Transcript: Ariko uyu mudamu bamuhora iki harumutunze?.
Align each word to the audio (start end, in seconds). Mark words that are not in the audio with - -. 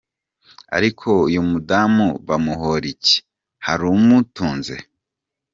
Ariko 0.77 1.07
uyu 1.27 1.41
mudamu 1.49 2.07
bamuhora 2.27 2.85
iki 2.95 3.15
harumutunze?. 3.65 4.75